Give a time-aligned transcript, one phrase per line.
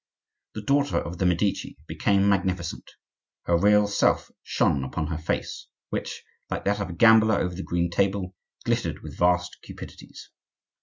[0.55, 2.89] The daughter of the Medici became magnificent;
[3.43, 7.61] her real self shone upon her face, which, like that of a gambler over the
[7.61, 8.33] green table,
[8.65, 10.31] glittered with vast cupidities.